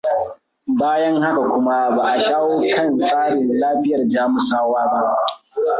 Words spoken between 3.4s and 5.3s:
lafiyar Jamusawa ba.